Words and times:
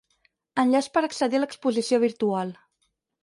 Enllaç 0.63 0.87
per 0.95 1.03
accedir 1.07 1.37
a 1.39 1.43
l'exposició 1.43 2.01
virtual. 2.07 2.55